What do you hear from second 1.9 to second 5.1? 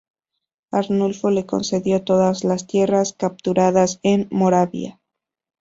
todas las tierras capturadas en Moravia.